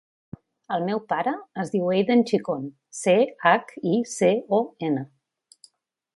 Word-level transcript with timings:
El 0.77 0.85
meu 0.85 1.01
pare 1.11 1.33
es 1.63 1.69
diu 1.75 1.91
Eiden 1.97 2.23
Chicon: 2.31 2.65
ce, 3.01 3.15
hac, 3.51 3.71
i, 3.93 4.01
ce, 4.15 4.33
o, 4.61 4.65
ena. 4.91 5.07